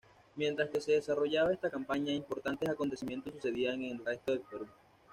[0.35, 4.65] Mientras que se desarrollaba esta campaña, importantes acontecimientos sucedían en el resto del Perú.